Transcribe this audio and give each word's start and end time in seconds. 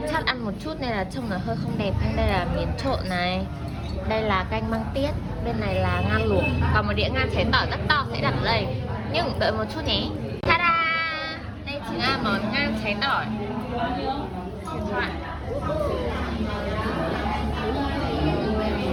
đã 0.00 0.08
chắt 0.12 0.26
ăn 0.26 0.44
một 0.44 0.52
chút 0.64 0.74
nên 0.80 0.90
là 0.90 1.04
trông 1.04 1.30
nó 1.30 1.36
hơi 1.46 1.56
không 1.62 1.78
đẹp. 1.78 1.92
Nhưng 2.02 2.16
đây 2.16 2.26
là 2.26 2.46
miến 2.56 2.68
trộn 2.84 3.08
này. 3.08 3.46
Đây 4.08 4.22
là 4.22 4.44
canh 4.50 4.70
măng 4.70 4.84
tiết. 4.94 5.10
Bên 5.44 5.60
này 5.60 5.74
là 5.74 6.02
ngan 6.08 6.22
luộc. 6.28 6.42
Còn 6.74 6.86
một 6.86 6.92
đĩa 6.96 7.08
ngan 7.08 7.30
cháy 7.34 7.46
tỏi 7.52 7.66
rất 7.70 7.78
to, 7.88 8.06
sẽ 8.12 8.20
đặt 8.20 8.34
đây. 8.44 8.66
Nhưng 9.12 9.38
đợi 9.38 9.52
một 9.52 9.64
chút 9.74 9.80
nhé. 9.86 10.02
Ta-da! 10.42 10.72
Đây 11.66 11.80
chính 11.88 11.98
là 11.98 12.18
món 12.24 12.52
ngan 12.52 12.74
cháy 12.82 12.96
tỏi 13.00 13.26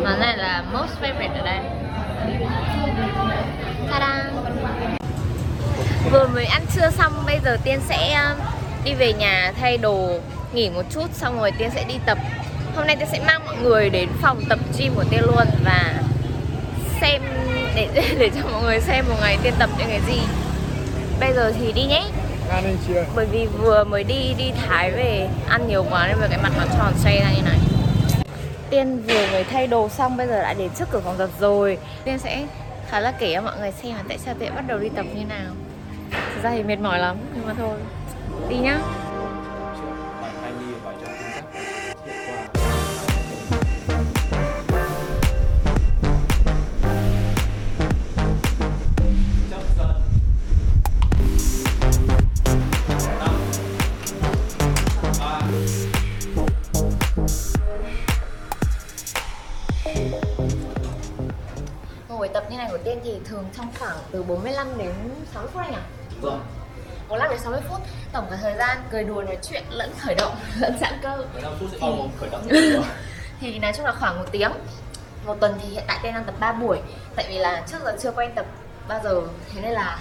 món 0.03 0.19
này 0.19 0.37
là 0.37 0.63
most 0.73 0.91
favorite 1.01 1.33
ở 1.33 1.45
đây. 1.45 1.59
Ta-da! 3.91 4.31
Vừa 6.11 6.27
mới 6.27 6.45
ăn 6.45 6.61
trưa 6.75 6.89
xong, 6.89 7.13
bây 7.25 7.39
giờ 7.43 7.57
tiên 7.63 7.79
sẽ 7.89 8.13
um, 8.13 8.39
đi 8.85 8.93
về 8.93 9.13
nhà 9.13 9.53
thay 9.59 9.77
đồ 9.77 10.19
nghỉ 10.53 10.69
một 10.69 10.83
chút 10.89 11.13
xong 11.13 11.39
rồi 11.39 11.51
tiên 11.51 11.69
sẽ 11.75 11.83
đi 11.83 11.95
tập. 12.05 12.17
Hôm 12.75 12.87
nay 12.87 12.95
tiên 12.95 13.07
sẽ 13.11 13.19
mang 13.27 13.45
mọi 13.45 13.55
người 13.63 13.89
đến 13.89 14.09
phòng 14.21 14.41
tập 14.49 14.59
gym 14.77 14.93
của 14.95 15.03
tiên 15.09 15.21
luôn 15.23 15.47
và 15.65 15.93
xem 17.01 17.21
để 17.75 17.87
để 18.19 18.29
cho 18.35 18.49
mọi 18.51 18.63
người 18.63 18.79
xem 18.79 19.05
một 19.09 19.15
ngày 19.21 19.37
tiên 19.43 19.53
tập 19.59 19.69
những 19.77 19.87
cái 19.87 20.01
gì. 20.07 20.21
Bây 21.19 21.33
giờ 21.33 21.53
thì 21.59 21.71
đi 21.71 21.83
nhé. 21.83 22.03
Bởi 23.15 23.25
vì 23.25 23.45
vừa 23.45 23.83
mới 23.83 24.03
đi 24.03 24.33
đi 24.37 24.51
thái 24.51 24.91
về 24.91 25.29
ăn 25.49 25.67
nhiều 25.67 25.85
quá 25.89 26.07
nên 26.07 26.17
vừa 26.19 26.27
cái 26.29 26.39
mặt 26.43 26.51
nó 26.57 26.65
tròn 26.77 26.93
xoay 26.97 27.19
ra 27.19 27.31
như 27.35 27.41
này. 27.41 27.57
Tiên 28.69 29.03
vừa 29.07 29.27
mới 29.31 29.43
thay 29.43 29.67
đồ 29.67 29.89
xong 29.89 30.17
bây 30.17 30.27
giờ 30.27 30.41
đã 30.41 30.53
đến 30.53 30.69
trước 30.79 30.85
cửa 30.91 31.01
phòng 31.05 31.15
tập 31.17 31.29
rồi. 31.39 31.77
Tiên 32.03 32.19
sẽ 32.19 32.45
khá 32.89 32.99
là 32.99 33.11
kể 33.11 33.33
cho 33.35 33.41
mọi 33.41 33.57
người 33.59 33.71
xem 33.71 33.95
là 33.95 34.03
tại 34.07 34.17
sao 34.17 34.33
tiên 34.39 34.55
bắt 34.55 34.67
đầu 34.67 34.79
đi 34.79 34.89
tập 34.95 35.05
như 35.15 35.25
nào. 35.25 35.51
Thực 36.11 36.43
ra 36.43 36.51
thì 36.51 36.63
mệt 36.63 36.79
mỏi 36.79 36.99
lắm 36.99 37.17
nhưng 37.35 37.47
mà 37.47 37.53
thôi. 37.57 37.77
Đi 38.49 38.55
nhá 38.55 38.77
từ 64.13 64.23
45 64.23 64.77
đến 64.77 64.91
60 65.33 65.49
phút 65.53 65.61
anh 65.63 65.73
à? 65.73 65.81
Vâng 66.21 66.41
45 67.09 67.29
đến 67.29 67.39
60 67.39 67.61
phút 67.69 67.79
Tổng 68.11 68.27
cả 68.29 68.37
thời 68.41 68.55
gian 68.57 68.77
cười 68.91 69.03
đùa 69.03 69.23
nói 69.23 69.37
chuyện 69.49 69.63
lẫn 69.69 69.91
khởi 69.99 70.15
động 70.15 70.35
lẫn 70.59 70.77
giãn 70.81 70.93
cơ. 71.01 71.25
15 71.33 71.53
phút 71.59 71.69
sẽ 71.71 71.77
bao 71.81 71.91
gồm 71.91 72.09
khởi 72.19 72.29
động 72.29 72.47
Thì 73.39 73.59
nói 73.59 73.73
chung 73.75 73.85
là 73.85 73.91
khoảng 73.91 74.17
một 74.17 74.25
tiếng. 74.31 74.51
Một 75.25 75.35
tuần 75.39 75.53
thì 75.61 75.67
hiện 75.69 75.83
tại 75.87 75.99
Tiên 76.03 76.13
đang 76.13 76.23
tập 76.23 76.35
3 76.39 76.51
buổi. 76.51 76.79
Tại 77.15 77.25
vì 77.29 77.37
là 77.37 77.63
trước 77.67 77.77
giờ 77.83 77.95
chưa 77.99 78.11
quen 78.11 78.31
tập 78.35 78.45
bao 78.87 78.99
giờ 79.03 79.21
Thế 79.53 79.61
nên 79.61 79.71
là 79.71 79.99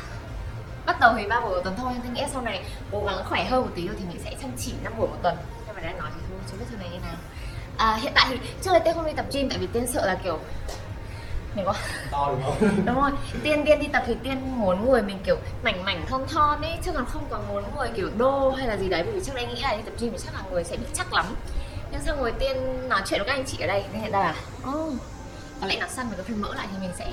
bắt 0.86 1.00
đầu 1.00 1.14
thì 1.16 1.26
3 1.26 1.40
buổi 1.40 1.50
một 1.50 1.60
tuần 1.64 1.76
thôi. 1.76 1.92
Nhưng 2.04 2.14
nghĩ 2.14 2.22
sau 2.32 2.42
này 2.42 2.64
cố 2.92 3.04
gắng 3.06 3.24
khỏe 3.24 3.44
hơn 3.44 3.62
một 3.62 3.70
tí 3.74 3.86
rồi 3.86 3.96
thì 3.98 4.04
mình 4.08 4.20
sẽ 4.24 4.34
chăm 4.42 4.50
chỉ 4.58 4.72
5 4.82 4.92
buổi 4.98 5.08
một 5.08 5.18
tuần. 5.22 5.36
Nhưng 5.66 5.74
mà 5.74 5.80
đã 5.80 5.92
nói 5.92 6.10
thì 6.14 6.20
thôi, 6.28 6.38
chưa 6.50 6.56
biết 6.58 6.64
sau 6.70 6.78
này 6.78 6.88
như 6.92 6.98
nào. 6.98 7.16
À, 7.76 7.98
Hiện 8.02 8.12
tại 8.14 8.26
thì 8.28 8.38
trước 8.62 8.70
đây 8.72 8.80
Tiên 8.84 8.94
không 8.94 9.06
đi 9.06 9.12
tập 9.12 9.26
gym 9.32 9.48
tại 9.48 9.58
vì 9.58 9.66
Tiên 9.66 9.86
sợ 9.86 10.06
là 10.06 10.14
kiểu 10.24 10.38
Mình 11.54 11.64
có 11.64 11.74
To 12.10 12.28
đúng 12.30 12.42
không? 12.42 12.82
đúng 12.86 13.00
rồi 13.00 13.10
tiên 13.42 13.62
tiên 13.66 13.80
đi 13.80 13.88
tập 13.92 14.02
thì 14.06 14.16
tiên 14.22 14.58
muốn 14.60 14.90
người 14.90 15.02
mình 15.02 15.18
kiểu 15.24 15.36
mảnh 15.62 15.84
mảnh 15.84 16.06
thon 16.08 16.26
thon 16.28 16.62
ấy 16.62 16.78
chứ 16.84 16.92
còn 16.92 17.06
không 17.06 17.24
còn 17.30 17.48
muốn 17.48 17.64
người 17.76 17.88
kiểu 17.96 18.10
đô 18.16 18.50
hay 18.50 18.66
là 18.66 18.76
gì 18.76 18.88
đấy 18.88 19.02
bởi 19.02 19.12
vì 19.12 19.20
trước 19.24 19.34
đây 19.34 19.46
nghĩ 19.46 19.60
là 19.62 19.76
đi 19.76 19.82
tập 19.82 19.94
gym 19.98 20.12
thì 20.12 20.18
chắc 20.24 20.34
là 20.34 20.40
người 20.50 20.64
sẽ 20.64 20.76
bị 20.76 20.86
chắc 20.94 21.12
lắm. 21.12 21.26
Nhưng 21.92 22.00
xong 22.02 22.18
rồi 22.18 22.32
tiên 22.38 22.88
nói 22.88 23.02
chuyện 23.06 23.20
với 23.20 23.28
các 23.28 23.34
anh 23.34 23.44
chị 23.44 23.58
ở 23.60 23.66
đây 23.66 23.84
nên 23.92 24.02
hiện 24.02 24.12
ra 24.12 24.18
là 24.18 24.34
oh, 24.70 24.92
có 25.60 25.66
lẽ 25.66 25.76
nó 25.80 25.86
săn 25.86 26.06
và 26.10 26.16
có 26.16 26.22
phần 26.22 26.40
mỡ 26.40 26.54
lại 26.54 26.66
thì 26.72 26.78
mình 26.80 26.90
sẽ 26.98 27.06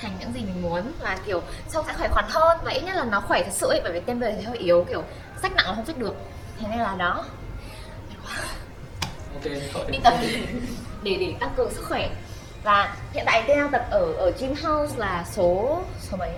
thành 0.00 0.16
những 0.20 0.32
gì 0.32 0.40
mình 0.40 0.62
muốn 0.62 0.92
và 1.00 1.18
kiểu 1.26 1.42
trông 1.72 1.86
sẽ 1.86 1.92
khỏe 1.98 2.08
khoắn 2.08 2.24
hơn 2.28 2.58
và 2.64 2.72
ít 2.72 2.80
nhất 2.80 2.96
là 2.96 3.04
nó 3.04 3.20
khỏe 3.20 3.42
thật 3.42 3.52
sự 3.52 3.68
ấy 3.68 3.80
bởi 3.82 3.92
vì 3.92 4.00
tiên 4.00 4.18
về 4.18 4.34
thì 4.38 4.44
hơi 4.44 4.58
yếu 4.58 4.84
kiểu 4.88 5.02
sách 5.42 5.52
nặng 5.54 5.66
là 5.66 5.74
không 5.74 5.86
sách 5.86 5.98
được. 5.98 6.14
Thế 6.60 6.66
nên 6.70 6.78
là 6.78 6.94
đó. 6.98 7.24
Ok, 9.34 9.52
đi 9.90 9.98
tập 10.04 10.14
để 11.02 11.16
để 11.20 11.34
tăng 11.40 11.50
cường 11.56 11.74
sức 11.74 11.84
khỏe 11.88 12.10
và 12.64 12.94
hiện 13.12 13.24
tại 13.26 13.42
tiên 13.46 13.58
đang 13.58 13.70
tập 13.70 13.86
ở 13.90 14.12
ở 14.12 14.32
gym 14.40 14.54
house 14.62 14.94
là 14.98 15.24
số 15.32 15.80
số 16.10 16.16
mấy? 16.16 16.30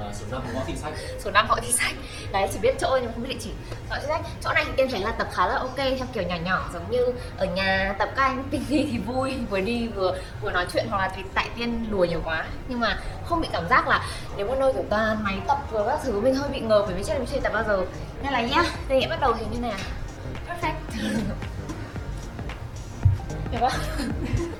À, 0.00 0.06
Số 0.12 0.24
năm 0.30 0.42
ngõ 0.54 0.60
thị 0.66 0.74
sách. 0.76 0.92
Số 1.20 1.30
5 1.30 1.46
họ 1.48 1.58
thi 1.62 1.72
sách. 1.72 1.92
Đấy 2.32 2.48
chỉ 2.52 2.58
biết 2.58 2.74
chỗ 2.80 2.98
nhưng 3.02 3.12
không 3.12 3.22
biết 3.22 3.28
địa 3.28 3.38
chỉ. 3.40 3.50
Họ 3.88 3.96
thi 4.00 4.06
sách 4.08 4.20
chỗ 4.40 4.52
này 4.52 4.64
thì 4.66 4.72
tiên 4.76 4.88
thấy 4.90 5.00
là 5.00 5.10
tập 5.12 5.28
khá 5.32 5.46
là 5.46 5.54
ok 5.54 5.76
theo 5.76 6.06
kiểu 6.12 6.22
nhỏ 6.22 6.36
nhỏ 6.44 6.70
giống 6.72 6.90
như 6.90 7.06
ở 7.38 7.46
nhà 7.46 7.94
tập 7.98 8.08
các 8.16 8.22
anh 8.22 8.44
tinh 8.50 8.64
đi 8.68 8.88
thì 8.92 8.98
vui 8.98 9.34
vừa 9.50 9.60
đi 9.60 9.88
vừa 9.88 10.18
vừa 10.42 10.50
nói 10.50 10.66
chuyện 10.72 10.86
hoặc 10.90 10.98
là 10.98 11.12
thì 11.16 11.22
tại 11.34 11.48
tiên 11.56 11.86
đùa 11.90 12.04
nhiều 12.04 12.20
quá. 12.24 12.44
Nhưng 12.68 12.80
mà 12.80 12.98
không 13.26 13.40
bị 13.40 13.48
cảm 13.52 13.68
giác 13.68 13.88
là 13.88 14.06
nếu 14.36 14.46
một 14.46 14.56
nơi 14.58 14.72
kiểu 14.72 14.84
toàn 14.90 15.24
máy 15.24 15.38
tập 15.48 15.58
vừa 15.70 15.84
các 15.86 15.98
thứ 16.04 16.20
mình 16.20 16.34
hơi 16.34 16.48
bị 16.48 16.60
ngờ 16.60 16.82
bởi 16.86 16.94
vì 16.94 17.04
trước 17.04 17.14
mình 17.18 17.26
chưa 17.32 17.40
tập 17.40 17.52
bao 17.52 17.64
giờ. 17.68 17.84
Nên 18.22 18.32
là 18.32 18.40
nhá 18.40 18.64
đây 18.88 18.98
nghĩa 18.98 19.08
bắt 19.08 19.20
đầu 19.20 19.34
thì 19.38 19.46
như 19.50 19.58
này 19.60 19.72
perfect 20.48 20.98
được 23.54 23.68
không? 23.70 24.08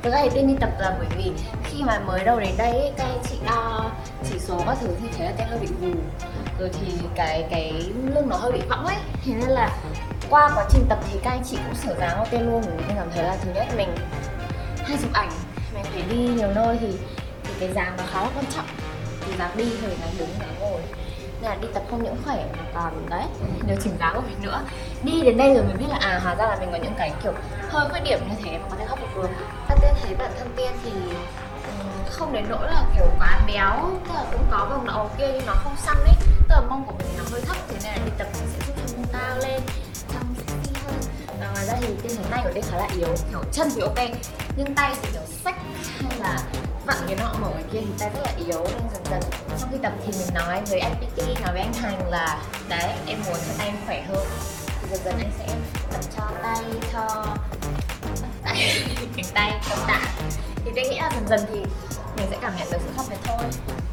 Thực 0.03 0.12
ra 0.12 0.19
thì 0.22 0.31
tiên 0.34 0.49
đi 0.49 0.55
tập 0.60 0.71
là 0.78 0.97
bởi 0.99 1.06
vì 1.16 1.32
khi 1.65 1.82
mà 1.82 1.99
mới 1.99 2.25
đầu 2.25 2.41
đến 2.41 2.55
đây 2.59 2.71
ấy, 2.71 2.93
các 2.97 3.05
anh 3.05 3.22
chị 3.31 3.37
đo 3.47 3.91
chỉ 4.31 4.38
số 4.38 4.62
các 4.66 4.78
thứ 4.81 4.88
thì 5.00 5.09
thấy 5.16 5.27
là 5.27 5.32
tiên 5.37 5.47
hơi 5.49 5.59
bị 5.59 5.69
gù. 5.81 6.00
Rồi 6.59 6.71
thì 6.72 6.93
cái 7.15 7.47
cái 7.50 7.72
lưng 8.15 8.28
nó 8.28 8.37
hơi 8.37 8.53
bị 8.53 8.60
võng 8.69 8.87
ấy. 8.87 8.97
Thế 9.25 9.32
nên 9.34 9.49
là 9.49 9.77
qua 10.31 10.50
quá 10.55 10.65
trình 10.71 10.87
tập 10.88 10.99
thì 11.12 11.19
các 11.22 11.31
anh 11.31 11.43
chị 11.44 11.56
cũng 11.66 11.75
sửa 11.75 11.94
dáng 12.00 12.16
cho 12.16 12.25
tiên 12.31 12.47
luôn. 12.50 12.62
Mình 12.62 12.97
cảm 12.97 13.10
thấy 13.15 13.25
là 13.25 13.37
thứ 13.43 13.50
nhất 13.55 13.66
mình 13.77 13.88
hay 14.77 14.99
chụp 15.03 15.12
ảnh 15.12 15.31
mình 15.75 15.84
phải 15.84 16.03
đi 16.11 16.16
nhiều 16.16 16.49
nơi 16.55 16.76
thì 16.81 16.88
thì 17.44 17.50
cái 17.61 17.72
dáng 17.72 17.97
nó 17.97 18.05
khá 18.12 18.22
là 18.22 18.28
quan 18.34 18.44
trọng. 18.56 18.66
Thì 19.26 19.32
dáng 19.38 19.56
đi 19.56 19.65
rồi 19.65 19.97
dáng 20.00 20.11
đứng 20.19 20.28
dáng 20.41 20.55
ngồi. 20.61 20.81
Nên 21.43 21.50
là 21.50 21.56
đi 21.62 21.69
tập 21.75 21.82
không 21.91 22.03
những 22.03 22.16
khỏe 22.25 22.44
mà 22.53 22.65
còn 22.75 23.06
đấy 23.11 23.25
điều 23.66 23.76
chỉnh 23.82 23.97
dáng 24.00 24.15
của 24.15 24.21
mình 24.21 24.43
nữa 24.43 24.61
đi 25.05 25.21
đến 25.21 25.39
đây 25.39 25.55
rồi 25.55 25.65
mình 25.65 25.77
biết 25.79 25.87
là 25.89 25.99
à 26.01 26.21
hóa 26.25 26.35
ra 26.35 26.47
là 26.47 26.57
mình 26.61 26.69
có 26.73 26.79
những 26.83 26.95
cái 26.99 27.13
kiểu 27.23 27.33
hơi 27.69 27.89
khuyết 27.91 28.01
điểm 28.05 28.19
như 28.29 28.35
thế 28.45 28.59
mà 28.59 28.65
có 28.71 28.77
thể 28.79 28.85
khắc 28.89 28.99
phục 28.99 29.17
được. 29.17 29.29
Và 29.69 29.77
tiên 29.83 29.95
thấy 30.03 30.15
bản 30.15 30.31
thân 30.39 30.53
tiên 30.57 30.73
thì 30.85 30.91
ừ, 31.67 31.85
không 32.11 32.33
đến 32.33 32.45
nỗi 32.49 32.67
là 32.67 32.85
kiểu 32.95 33.07
quá 33.19 33.41
béo, 33.47 33.91
tức 34.05 34.15
là 34.15 34.25
cũng 34.33 34.47
có 34.51 34.67
vòng 34.71 34.87
đầu 34.87 35.11
kia 35.19 35.29
nhưng 35.33 35.47
nó 35.47 35.55
không 35.55 35.77
săn 35.77 35.97
ấy. 35.97 36.15
Tức 36.49 36.55
là 36.55 36.61
mông 36.61 36.85
của 36.87 36.93
mình 36.99 37.09
nó 37.19 37.25
hơi 37.33 37.41
thấp, 37.41 37.57
thế 37.69 37.77
nên 37.83 37.93
là 37.93 37.99
đi 38.05 38.11
tập 38.19 38.27
mình 38.35 38.49
sẽ 38.53 38.67
giúp 38.67 38.75
cho 38.87 38.97
mông 38.97 39.07
cao 39.13 39.37
lên 39.49 39.61
trông 40.13 40.35
sexy 40.37 40.73
hơn. 40.85 40.95
Và 41.41 41.51
ngoài 41.53 41.67
ra 41.67 41.75
thì 41.81 41.87
tiên 42.03 42.13
thấy 42.17 42.27
tay 42.31 42.41
của 42.45 42.51
tiên 42.55 42.65
khá 42.71 42.77
là 42.77 42.89
yếu, 42.97 43.09
kiểu 43.31 43.43
chân 43.53 43.69
thì 43.75 43.81
ok, 43.81 43.99
nhưng 44.57 44.75
tay 44.75 44.95
thì 45.03 45.09
kiểu 45.13 45.23
sách 45.45 45.57
hay 46.03 46.19
là 46.21 46.39
vặn 46.87 46.97
cái 47.07 47.17
nọ 47.17 47.35
mở 47.41 47.49
cái 47.55 47.65
kia 47.73 47.81
thì 47.81 47.93
tay 47.99 48.11
rất 48.15 48.21
là 48.25 48.33
yếu, 48.47 48.65
nên 48.65 48.83
dần 48.93 49.03
dần 49.11 49.21
trong 49.61 49.71
khi 49.73 49.79
tập 49.83 49.93
thì 50.07 50.13
mình 50.19 50.35
nói 50.35 50.61
với 50.71 50.81
anh 50.81 50.95
PT 50.95 51.19
nói 51.43 51.53
với 51.53 51.61
anh 51.61 51.73
Thành 51.73 52.11
là, 52.11 52.39
đấy, 52.69 52.91
em 53.07 53.19
muốn 53.27 53.35
cho 53.35 53.55
tay 53.59 53.67
em 53.67 53.77
khỏe 53.87 54.03
hơn 54.03 54.27
dần 54.94 55.05
dần 55.05 55.15
anh 55.19 55.31
sẽ 55.38 55.47
tập 55.93 56.00
cho 56.16 56.22
tay 56.43 56.65
cho 56.93 57.27
tay 58.44 58.56
cánh 59.16 59.27
tay 59.34 59.60
cầm 59.71 59.78
tạ. 59.87 60.00
Thì 60.65 60.71
tôi 60.75 60.84
nghĩ 60.84 60.99
là 60.99 61.10
dần 61.15 61.28
dần 61.28 61.41
thì 61.49 61.59
mình 62.16 62.27
sẽ 62.31 62.38
cảm 62.41 62.53
nhận 62.59 62.69
được 62.72 62.78
sự 62.84 62.91
khác 62.97 63.03
biệt 63.10 63.16
thôi. 63.25 63.38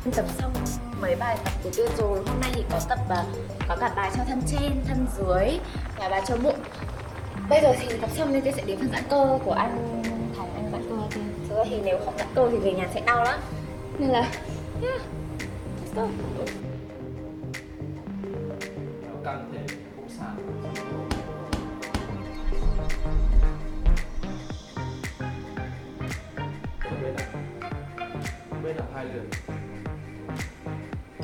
Mình 0.05 0.13
tập 0.13 0.25
xong 0.39 0.53
mấy 1.01 1.15
bài 1.15 1.37
tập 1.43 1.53
của 1.63 1.69
tôi 1.77 1.87
rồi 1.97 2.23
hôm 2.27 2.41
nay 2.41 2.51
thì 2.53 2.63
có 2.71 2.79
tập 2.89 2.99
và 3.09 3.25
có 3.67 3.75
cả 3.75 3.93
bài 3.95 4.11
cho 4.17 4.23
thân 4.27 4.41
trên 4.47 4.71
thân 4.87 5.07
dưới 5.17 5.59
và 5.97 6.09
bài 6.09 6.21
cho 6.27 6.37
bụng. 6.37 6.59
Bây 7.49 7.61
giờ 7.61 7.73
thì 7.79 7.97
tập 8.01 8.09
xong 8.17 8.33
nên 8.33 8.41
tôi 8.41 8.53
sẽ 8.57 8.63
đến 8.65 8.77
phần 8.77 8.89
giãn 8.91 9.03
cơ 9.09 9.39
của 9.45 9.53
anh 9.53 10.03
Thành 10.37 10.53
anh 10.55 10.71
giãn 10.71 10.81
cơ 10.89 10.95
thì 11.11 11.21
thực 11.49 11.57
ra 11.57 11.63
thì 11.69 11.81
nếu 11.83 11.99
không 12.05 12.17
giãn 12.17 12.27
cơ 12.35 12.49
thì 12.51 12.57
về 12.57 12.73
nhà 12.73 12.87
sẽ 12.93 13.01
đau 13.01 13.23
lắm. 13.23 13.39
Nên 13.99 14.09
là 14.09 14.19
yeah, 14.81 15.01
let's 15.95 15.95
go. 15.95 16.07
Cần 19.23 19.51
thêm 19.53 19.70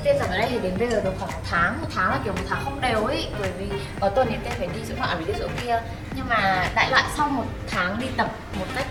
Tiên 0.03 0.15
tập 0.19 0.27
ở 0.29 0.37
đây 0.37 0.47
thì 0.49 0.59
đến 0.59 0.73
bây 0.79 0.89
giờ 0.89 1.01
được 1.01 1.13
khoảng 1.19 1.31
một 1.31 1.41
tháng 1.49 1.81
Một 1.81 1.87
tháng 1.95 2.09
là 2.09 2.19
kiểu 2.23 2.33
một 2.33 2.43
tháng 2.49 2.63
không 2.63 2.81
đều 2.81 3.03
ấy 3.03 3.27
Bởi 3.39 3.51
vì 3.57 3.65
có 3.99 4.09
tuần 4.09 4.27
thì 4.29 4.35
Tiên 4.43 4.53
phải 4.57 4.67
đi 4.67 4.81
chỗ 4.89 4.95
nọ 4.99 5.05
phải 5.05 5.25
đi 5.27 5.33
chỗ 5.39 5.47
kia. 5.61 5.81
Nhưng 6.15 6.25
mà 6.29 6.69
đại 6.75 6.91
loại 6.91 7.03
sau 7.17 7.29
một 7.29 7.45
tháng 7.67 7.99
đi 7.99 8.07
tập 8.17 8.31
một 8.59 8.65
cách 8.75 8.85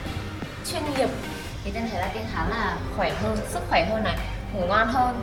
chuyên 0.70 0.82
nghiệp 0.96 1.08
Thì 1.64 1.70
Tiên 1.70 1.88
thấy 1.90 2.00
là 2.00 2.08
Tiên 2.14 2.22
khá 2.32 2.48
là 2.48 2.76
khỏe 2.96 3.12
hơn, 3.22 3.37
sức 3.48 3.60
khỏe 3.69 3.87
hơn 3.90 4.04
này 4.04 4.19
Ngủ 4.54 4.66
ngon 4.66 4.88
hơn. 4.88 5.22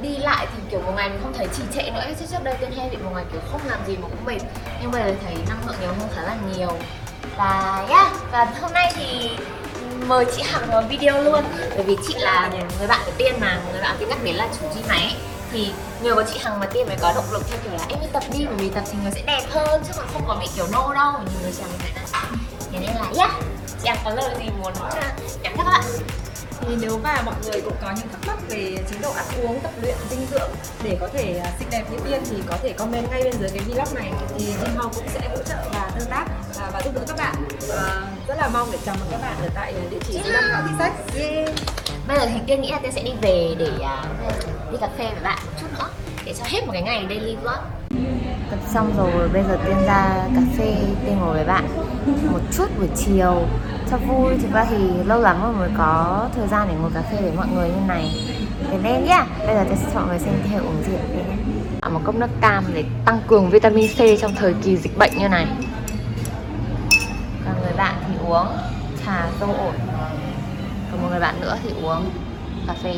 Đi 0.00 0.18
lại 0.18 0.46
thì 0.52 0.62
kiểu 0.70 0.80
một 0.80 0.92
ngày 0.96 1.08
mình 1.08 1.18
không 1.22 1.32
thấy 1.32 1.48
trì 1.52 1.62
trệ 1.74 1.90
nữa. 1.90 2.04
Chứ 2.20 2.26
trước 2.30 2.44
đây 2.44 2.54
Tiên 2.60 2.70
hay 2.76 2.90
bị 2.90 2.96
một 2.96 3.10
ngày 3.14 3.24
kiểu 3.32 3.40
không 3.50 3.60
làm 3.66 3.78
gì 3.86 3.96
mà 3.96 4.08
cũng 4.08 4.24
mệt. 4.24 4.38
Nhưng 4.82 4.90
bây 4.90 5.02
giờ 5.02 5.14
thấy 5.24 5.34
năng 5.48 5.66
lượng 5.66 5.76
nhiều 5.80 5.88
hơn 5.88 6.08
khá 6.14 6.22
là 6.22 6.36
nhiều. 6.56 6.78
Và 7.36 7.84
yeah, 7.88 8.12
và 8.32 8.44
hôm 8.60 8.72
nay 8.72 8.92
thì 8.94 9.30
mời 10.08 10.24
chị 10.36 10.42
Hằng 10.42 10.70
vào 10.70 10.82
video 10.88 11.22
luôn. 11.22 11.44
Bởi 11.76 11.82
vì 11.82 11.96
chị 12.08 12.14
là 12.18 12.50
người 12.78 12.88
bạn 12.88 13.00
của 13.06 13.12
Tiên 13.18 13.34
mà 13.40 13.60
người 13.72 13.80
bạn 13.80 13.96
Tiên 13.98 14.08
nhắc 14.08 14.18
đến 14.24 14.34
là 14.34 14.48
chủ 14.60 14.66
chi 14.74 14.80
máy 14.88 15.16
thì 15.52 15.72
nhờ 16.00 16.14
có 16.14 16.22
chị 16.32 16.38
Hằng 16.44 16.60
mà 16.60 16.66
Tiên 16.66 16.86
mới 16.88 16.96
có 17.00 17.12
động 17.14 17.32
lực 17.32 17.42
theo 17.50 17.58
kiểu 17.64 17.72
là 17.72 17.84
em 17.88 18.00
đi 18.00 18.06
tập 18.12 18.22
đi 18.32 18.46
bởi 18.46 18.56
vì 18.56 18.68
tập 18.68 18.84
thì 18.92 18.98
người 19.02 19.12
sẽ 19.12 19.22
đẹp 19.26 19.42
hơn 19.50 19.82
chứ 19.86 19.92
còn 19.96 20.06
không 20.12 20.22
có 20.28 20.36
bị 20.40 20.46
kiểu 20.56 20.66
nô 20.72 20.94
đâu. 20.94 21.12
Nhiều 21.12 21.40
người 21.42 21.52
chàng 21.58 21.68
người 21.68 21.90
đó 22.12 22.20
thế 22.72 22.78
nên 22.78 22.90
là 22.90 23.06
yeah 23.16 23.30
chị 23.82 23.88
Hằng 23.88 23.98
có 24.04 24.10
lời 24.10 24.34
gì 24.38 24.44
muốn 24.62 24.72
à, 24.74 24.88
uh, 24.88 25.42
nhắn 25.42 25.54
cho 25.56 25.64
các 25.64 25.70
bạn 25.70 25.80
thì 26.68 26.76
nếu 26.80 26.98
mà 26.98 27.22
mọi 27.22 27.34
người 27.44 27.60
cũng 27.60 27.76
có 27.82 27.92
những 27.96 28.08
thắc 28.08 28.20
mắc 28.26 28.38
về 28.48 28.76
chế 28.90 28.96
độ 29.02 29.10
ăn 29.10 29.26
uống, 29.42 29.60
tập 29.60 29.72
luyện, 29.82 29.94
dinh 30.10 30.26
dưỡng 30.30 30.50
để 30.82 30.96
có 31.00 31.08
thể 31.12 31.40
à, 31.44 31.52
xinh 31.58 31.68
đẹp 31.70 31.84
như 31.90 31.98
Tiên 32.04 32.22
thì 32.30 32.36
có 32.46 32.56
thể 32.62 32.72
comment 32.72 33.10
ngay 33.10 33.22
bên 33.24 33.32
dưới 33.40 33.48
cái 33.48 33.60
vlog 33.60 33.94
này 33.94 34.12
thì 34.38 34.44
Tiên 34.44 34.74
Hồng 34.76 34.92
cũng 34.94 35.08
sẽ 35.14 35.28
hỗ 35.28 35.36
trợ 35.36 35.56
và 35.72 35.90
tương 35.98 36.08
tác 36.08 36.26
và, 36.58 36.70
và 36.72 36.82
giúp 36.84 36.90
đỡ 36.94 37.00
các 37.08 37.16
bạn 37.16 37.34
và 37.68 38.02
rất 38.28 38.34
là 38.38 38.48
mong 38.48 38.68
để 38.72 38.78
chào 38.86 38.96
mừng 39.00 39.08
các 39.10 39.20
bạn 39.20 39.36
ở 39.42 39.48
tại 39.54 39.74
địa 39.90 39.98
chỉ 40.08 40.20
số 40.24 40.32
năm 40.32 40.44
Ngõ 40.48 40.58
Thị 40.68 40.74
Sách. 40.78 40.92
Yeah. 41.16 41.50
bây 42.08 42.18
giờ 42.18 42.26
thì 42.26 42.40
Tiên 42.46 42.60
nghĩ 42.60 42.70
là 42.70 42.78
Tiên 42.82 42.92
sẽ 42.92 43.02
đi 43.02 43.12
về 43.22 43.54
để 43.58 43.70
uh, 43.76 44.72
đi 44.72 44.78
cà 44.80 44.88
phê 44.98 45.10
với 45.12 45.22
bạn 45.22 45.38
một 45.46 45.52
chút 45.60 45.66
nữa 45.78 45.88
để 46.32 46.38
cho 46.38 46.44
hết 46.48 46.66
một 46.66 46.72
cái 46.72 46.82
ngày 46.82 47.06
daily 47.08 47.36
vlog. 47.36 47.54
Tập 48.50 48.58
xong 48.66 48.94
rồi, 48.96 49.28
bây 49.28 49.42
giờ 49.42 49.58
Tiên 49.66 49.76
ra 49.86 50.28
cà 50.34 50.40
phê, 50.58 50.76
Tiên 51.06 51.16
ngồi 51.20 51.34
với 51.34 51.44
bạn. 51.44 51.64
Một 52.32 52.40
chút 52.52 52.66
buổi 52.78 52.88
chiều, 52.96 53.46
cho 53.90 53.96
vui. 53.96 54.34
Thực 54.42 54.52
ra 54.52 54.64
thì 54.70 54.76
lâu 55.04 55.20
lắm 55.20 55.42
rồi 55.42 55.52
mới 55.52 55.68
có 55.78 56.28
thời 56.36 56.48
gian 56.48 56.68
để 56.68 56.74
ngồi 56.80 56.90
cà 56.94 57.02
phê 57.02 57.18
với 57.22 57.32
mọi 57.36 57.46
người 57.54 57.68
như 57.68 57.86
này. 57.88 58.10
Thế 58.70 58.78
nên 58.82 59.04
nhá, 59.04 59.26
bây 59.46 59.54
giờ 59.54 59.64
Tiên 59.64 59.76
sẽ 59.76 59.86
cho 59.94 60.00
mọi 60.00 60.08
người 60.08 60.18
xem 60.18 60.34
theo 60.50 60.60
uống 60.60 60.82
gì 60.86 60.92
nhé. 60.92 61.24
Một 61.90 62.00
cốc 62.04 62.14
nước 62.14 62.30
cam 62.40 62.64
để 62.74 62.84
tăng 63.04 63.20
cường 63.26 63.50
vitamin 63.50 63.88
C 63.88 64.20
trong 64.20 64.34
thời 64.34 64.54
kỳ 64.62 64.76
dịch 64.76 64.98
bệnh 64.98 65.18
như 65.18 65.28
này. 65.28 65.46
Còn 67.44 67.54
người 67.62 67.72
bạn 67.76 67.94
thì 68.08 68.14
uống 68.26 68.46
trà 69.06 69.26
dâu 69.40 69.48
ổi. 69.48 69.72
Còn 70.90 71.02
một 71.02 71.08
người 71.10 71.20
bạn 71.20 71.40
nữa 71.40 71.56
thì 71.62 71.70
uống 71.82 72.10
cà 72.66 72.74
phê. 72.82 72.94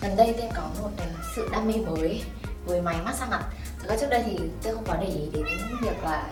Gần 0.00 0.16
đây 0.16 0.34
Tiên 0.36 0.50
có 0.56 0.62
một 0.80 0.90
sự 1.36 1.48
đam 1.52 1.68
mê 1.68 1.74
mới 1.86 2.22
với 2.64 2.82
máy 2.82 2.96
massage 3.04 3.30
mặt. 3.30 3.44
Thực 3.78 3.88
ra 3.88 3.96
trước 4.00 4.10
đây 4.10 4.22
thì 4.26 4.38
Tiên 4.62 4.74
không 4.74 4.84
có 4.86 4.96
để 5.00 5.06
ý 5.06 5.28
đến 5.32 5.46
việc 5.82 6.04
là 6.04 6.28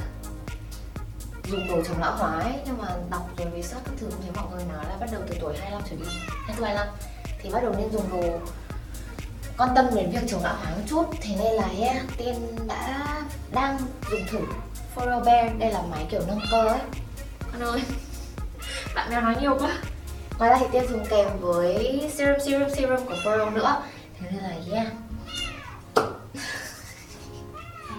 dùng 1.51 1.69
đồ 1.69 1.83
chống 1.83 2.01
lão 2.01 2.17
hóa 2.17 2.41
ấy, 2.41 2.55
nhưng 2.67 2.79
mà 2.79 2.89
đọc 3.11 3.31
rồi 3.37 3.47
research 3.57 3.85
các 3.85 3.95
thứ 4.01 4.11
thấy 4.11 4.31
mọi 4.37 4.45
người 4.51 4.65
nói 4.65 4.85
là 4.89 4.97
bắt 5.01 5.09
đầu 5.13 5.23
từ 5.27 5.37
tuổi 5.41 5.57
25 5.59 5.83
trở 5.91 5.97
đi 5.97 6.05
24 6.47 6.65
25 6.65 6.89
thì 7.43 7.51
bắt 7.51 7.63
đầu 7.63 7.75
nên 7.79 7.91
dùng 7.91 8.11
đồ 8.11 8.39
quan 9.59 9.71
tâm 9.75 9.87
đến 9.95 10.11
việc 10.11 10.29
chống 10.29 10.45
lão 10.45 10.57
hóa 10.57 10.71
một 10.71 10.83
chút. 10.89 11.05
Thế 11.21 11.37
nên 11.39 11.53
là 11.53 11.69
yeah, 11.81 11.97
tiên 12.17 12.35
đã 12.67 13.23
đang 13.53 13.79
dùng 14.11 14.27
thử 14.31 14.39
Forever 14.97 15.59
đây 15.59 15.73
là 15.73 15.83
máy 15.83 16.07
kiểu 16.11 16.21
nâng 16.29 16.41
cơ 16.51 16.69
ấy. 16.69 16.81
Con 17.53 17.63
ơi 17.63 17.83
bạn 18.95 19.11
mèo 19.11 19.21
nói 19.21 19.37
nhiều 19.41 19.57
quá 19.59 19.79
ngoài 20.39 20.51
ra 20.51 20.57
thì 20.61 20.67
tiên 20.73 20.89
dùng 20.91 21.07
kèm 21.11 21.29
với 21.41 22.11
serum 22.15 22.39
serum 22.39 22.69
serum 22.69 23.07
của 23.07 23.15
Foro 23.25 23.53
nữa. 23.53 23.83
Thế 24.21 24.31
nên 24.31 24.43
là, 24.43 24.55
yeah. 24.73 24.87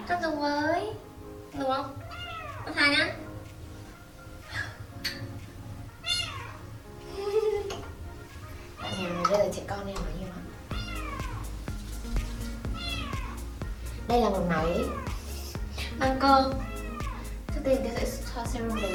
Con 0.09 0.21
dùng 0.23 0.39
với 0.39 0.93
đúng 1.53 1.69
không? 1.69 1.97
Con 2.65 2.73
thà 2.73 2.87
nhá. 2.87 3.13
Bạn 8.81 8.93
mèo 9.03 9.13
này 9.13 9.23
bây 9.29 9.37
giờ 9.37 9.51
trẻ 9.55 9.61
con 9.67 9.85
nên 9.85 9.95
nói 9.95 10.05
nhiều 10.19 10.27
lắm. 10.27 10.45
Đây 14.07 14.21
là 14.21 14.29
một 14.29 14.45
máy. 14.49 14.65
Vâng, 14.73 15.99
Mang 15.99 16.19
cơ 16.19 16.53
trước 17.55 17.61
tiên 17.65 17.77
tôi 17.83 18.05
sẽ 18.05 18.23
cho 18.35 18.45
serum 18.45 18.69
vào 18.69 18.91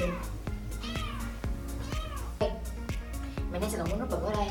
máy 3.55 3.61
này 3.61 3.71
sẽ 3.71 3.79
dụng 3.79 3.91
một 3.91 3.97
nút 4.01 4.11
bấm 4.11 4.23
ở 4.23 4.33
đây. 4.35 4.49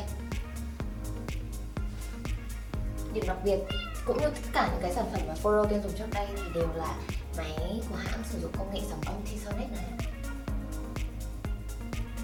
Điểm 3.13 3.23
đặc 3.27 3.37
biệt, 3.43 3.59
cũng 4.05 4.17
như 4.17 4.29
tất 4.29 4.49
cả 4.53 4.69
những 4.71 4.81
cái 4.81 4.93
sản 4.93 5.05
phẩm 5.11 5.21
mà 5.27 5.33
Foro 5.43 5.65
tiên 5.65 5.81
dùng 5.83 5.91
trước 5.97 6.05
đây 6.13 6.27
thì 6.35 6.43
đều 6.55 6.67
là 6.75 6.97
máy 7.37 7.81
của 7.89 7.95
hãng 7.95 8.23
sử 8.29 8.39
dụng 8.41 8.51
công 8.57 8.73
nghệ 8.73 8.81
sóng 8.89 9.01
âm 9.05 9.15
T-Sonic 9.25 9.71
này. 9.71 9.85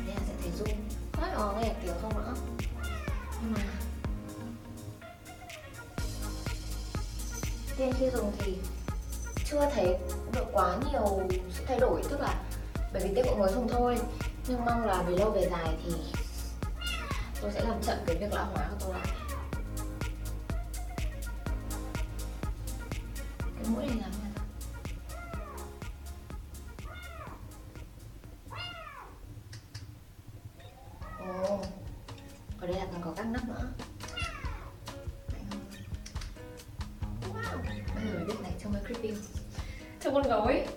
Đây 0.07 0.15
là 0.15 0.21
sẽ 0.27 0.33
thấy 0.41 0.51
zoom. 0.59 0.75
Có 1.11 1.21
biết 1.21 1.33
nghe 1.61 1.69
được 1.69 1.75
tiếng 1.81 1.95
không 2.01 2.17
nữa. 2.17 2.33
Nhưng 3.41 3.53
mà 3.53 3.61
tiên 7.77 7.93
khi 7.99 8.09
dùng 8.09 8.31
thì 8.39 8.57
chưa 9.45 9.69
thấy 9.75 9.97
được 10.33 10.45
quá 10.53 10.77
nhiều 10.91 11.21
sự 11.53 11.63
thay 11.67 11.79
đổi, 11.79 12.01
tức 12.09 12.21
là 12.21 12.43
bởi 12.93 13.03
vì 13.03 13.15
tiên 13.15 13.25
cũng 13.29 13.39
mới 13.39 13.53
dùng 13.53 13.67
thôi. 13.67 13.97
Nhưng 14.47 14.65
mong 14.65 14.85
là 14.85 15.01
về 15.01 15.17
lâu 15.17 15.31
về 15.31 15.49
dài 15.51 15.77
thì 15.83 15.91
tôi 17.41 17.51
sẽ 17.51 17.61
làm 17.61 17.81
chậm 17.83 17.97
cái 18.05 18.15
việc 18.15 18.33
lão 18.33 18.45
hóa 18.45 18.69
của 18.69 18.75
tôi. 18.79 18.93
Lại 18.93 19.07
cái 23.39 23.65
mũi 23.67 23.85
này 23.87 23.97
làm 24.01 24.11
sao? 24.11 24.29
Ồ, 31.19 31.61
ở 32.59 32.67
đây 32.67 32.75
là 32.75 32.85
còn 32.91 33.01
có 33.03 33.13
các 33.17 33.25
nắp 33.25 33.47
nữa. 33.47 33.71
Mọi 37.95 38.03
người 38.05 38.25
biết 38.25 38.41
này 38.41 38.51
trông 38.63 38.73
hơi 38.73 38.81
creepy. 38.85 39.13
Trông 39.99 40.13
con 40.13 40.23
gấu 40.23 40.41
ấy. 40.41 40.67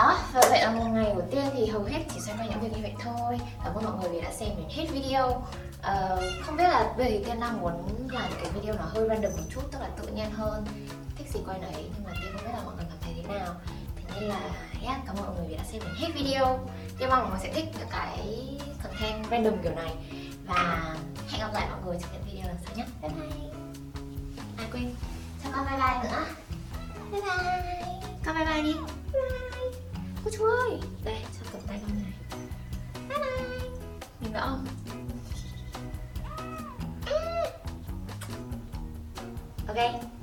Đó 0.00 0.18
và 0.32 0.40
vậy 0.50 0.60
là 0.60 0.70
một 0.70 0.84
ngày 0.92 1.12
của 1.14 1.22
tiên 1.30 1.44
thì 1.52 1.66
hầu 1.66 1.82
hết 1.82 1.98
chỉ 2.14 2.20
xoay 2.20 2.38
quanh 2.38 2.50
những 2.50 2.60
việc 2.60 2.72
như 2.72 2.82
vậy 2.82 2.94
thôi. 3.04 3.38
Cảm 3.64 3.74
ơn 3.74 3.84
mọi 3.84 3.92
người 4.00 4.10
vì 4.10 4.20
đã 4.20 4.32
xem 4.32 4.48
đến 4.56 4.66
hết 4.70 4.86
video. 4.92 5.42
Ờ, 5.82 6.22
không 6.42 6.56
biết 6.56 6.64
là 6.64 6.92
bây 6.98 7.06
giờ 7.06 7.18
thì 7.18 7.24
tiên 7.24 7.40
đang 7.40 7.60
muốn 7.60 8.08
làm 8.12 8.30
cái 8.42 8.52
video 8.52 8.74
nó 8.74 8.84
hơi 8.84 9.08
random 9.08 9.32
một 9.32 9.42
chút 9.54 9.62
tức 9.72 9.78
là 9.80 9.88
tự 9.96 10.08
nhiên 10.08 10.30
hơn. 10.30 10.66
Thích 11.18 11.26
gì 11.34 11.40
quay 11.46 11.58
đấy 11.58 11.90
nhưng 11.94 12.04
mà 12.04 12.10
tiên 12.20 12.32
không 12.32 12.42
biết 12.42 12.52
là 12.52 12.64
mọi 12.64 12.74
người 12.76 12.84
cảm 12.88 12.98
thấy 13.00 13.12
thế 13.16 13.38
nào. 13.38 13.54
Thế 13.96 14.20
nên 14.20 14.28
là 14.28 14.40
yeah, 14.82 15.00
cảm 15.06 15.16
ơn 15.16 15.26
mọi 15.26 15.36
người 15.36 15.46
vì 15.48 15.56
đã 15.56 15.64
xem 15.72 15.80
đến 15.84 15.94
hết 15.96 16.08
video. 16.14 16.68
Tiên 16.98 17.08
mong 17.08 17.22
mọi 17.22 17.30
người 17.30 17.40
sẽ 17.42 17.52
thích 17.54 17.68
những 17.78 17.88
cái 17.90 18.18
content 18.82 19.30
random 19.30 19.62
kiểu 19.62 19.74
này. 19.74 19.94
Và 20.46 20.94
hẹn 21.28 21.40
gặp 21.40 21.50
lại 21.54 21.68
mọi 21.70 21.80
người 21.84 21.96
trong 22.00 22.10
những 22.12 22.22
video 22.24 22.46
lần 22.46 22.56
sau 22.66 22.76
nhé. 22.76 22.84
Bye 23.02 23.10
bye. 23.10 23.50
À 24.56 24.64
quên. 24.72 24.94
Cho 25.44 25.50
con 25.52 25.66
bye 25.66 25.78
bye 25.78 26.10
nữa. 26.10 26.24
Bye 27.12 27.20
bye. 27.20 28.00
Con 28.24 28.34
bye 28.34 28.46
bye 28.46 28.62
đi. 28.62 28.74
Bye 29.12 29.49
cô 30.24 30.30
chú 30.38 30.44
ơi. 30.44 30.80
Đây, 31.04 31.22
cho 31.38 31.46
cầm 31.52 31.62
tay 31.66 31.80
con 31.82 32.02
này. 32.02 32.12
Bye 33.08 33.18
bye. 33.18 33.68
Nhìn 34.20 34.32
rõ 34.32 34.40
không? 34.40 34.66
Ok. 39.68 40.19